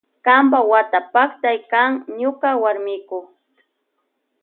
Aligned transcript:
Kampa 0.25 0.59
wata 0.71 0.99
paktay 1.13 1.57
kan 1.71 1.91
ñuka 2.19 2.49
warmiku. 2.61 3.19